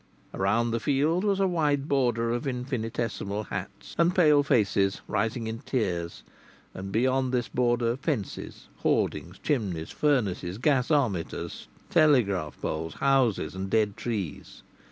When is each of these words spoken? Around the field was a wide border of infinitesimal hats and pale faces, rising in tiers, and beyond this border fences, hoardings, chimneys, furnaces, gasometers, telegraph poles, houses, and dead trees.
Around 0.33 0.71
the 0.71 0.79
field 0.79 1.23
was 1.23 1.39
a 1.39 1.45
wide 1.45 1.87
border 1.87 2.31
of 2.31 2.47
infinitesimal 2.47 3.43
hats 3.43 3.93
and 3.99 4.15
pale 4.15 4.41
faces, 4.41 5.01
rising 5.07 5.45
in 5.45 5.59
tiers, 5.59 6.23
and 6.73 6.91
beyond 6.91 7.31
this 7.31 7.47
border 7.47 7.95
fences, 7.97 8.67
hoardings, 8.77 9.37
chimneys, 9.37 9.91
furnaces, 9.91 10.57
gasometers, 10.57 11.67
telegraph 11.91 12.59
poles, 12.59 12.95
houses, 12.95 13.53
and 13.53 13.69
dead 13.69 13.95
trees. 13.95 14.63